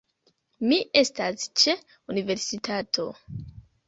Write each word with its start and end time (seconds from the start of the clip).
Mi 0.69 0.77
estas 1.01 1.43
ĉe 1.63 1.75
universitato 2.13 3.05